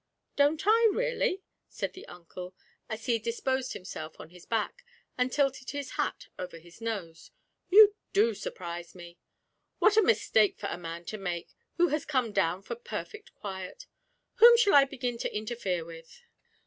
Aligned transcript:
'Don't 0.35 0.63
I, 0.65 0.89
really?' 0.91 1.43
said 1.69 1.93
their 1.93 2.05
uncle, 2.09 2.55
as 2.89 3.05
he 3.05 3.19
disposed 3.19 3.73
himself 3.73 4.19
on 4.19 4.31
his 4.31 4.47
back, 4.47 4.83
and 5.15 5.31
tilted 5.31 5.69
his 5.69 5.91
hat 5.91 6.27
over 6.39 6.57
his 6.57 6.81
nose; 6.81 7.29
'you 7.69 7.93
do 8.11 8.33
surprise 8.33 8.95
me! 8.95 9.19
What 9.77 9.97
a 9.97 10.01
mistake 10.01 10.57
for 10.57 10.69
a 10.71 10.75
man 10.79 11.05
to 11.05 11.19
make, 11.19 11.49
who 11.77 11.89
has 11.89 12.05
come 12.05 12.31
down 12.31 12.63
for 12.63 12.75
perfect 12.75 13.35
quiet! 13.35 13.85
Whom 14.37 14.57
shall 14.57 14.73
I 14.73 14.85
begin 14.85 15.19
to 15.19 15.37
interfere 15.37 15.85
with?' 15.85 16.23